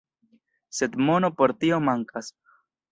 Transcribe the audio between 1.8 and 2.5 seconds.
mankas.